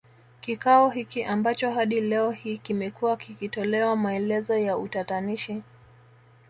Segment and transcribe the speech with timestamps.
[0.41, 5.61] Kikao hiki ambacho hadi leo hii kimekuwa kikitolewa maelezo ya utatanishi